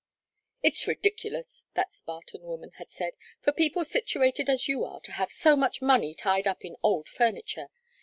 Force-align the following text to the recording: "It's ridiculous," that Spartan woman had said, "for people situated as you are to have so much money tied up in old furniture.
"It's 0.63 0.87
ridiculous," 0.87 1.65
that 1.75 1.93
Spartan 1.93 2.41
woman 2.41 2.71
had 2.79 2.89
said, 2.89 3.17
"for 3.39 3.51
people 3.51 3.85
situated 3.85 4.49
as 4.49 4.67
you 4.67 4.83
are 4.83 4.99
to 5.01 5.11
have 5.11 5.31
so 5.31 5.55
much 5.55 5.79
money 5.79 6.15
tied 6.15 6.47
up 6.47 6.65
in 6.65 6.75
old 6.81 7.07
furniture. 7.07 7.67